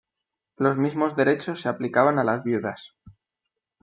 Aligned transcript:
Los 0.57 0.79
mismos 0.79 1.15
derechos 1.15 1.61
se 1.61 1.69
aplicaban 1.69 2.17
a 2.17 2.23
las 2.23 2.43
viudas. 2.43 2.95